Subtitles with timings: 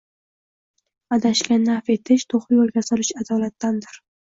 [1.17, 4.05] Adashganni avf etish, to‘g‘ri yo‘lga solish adolatdandir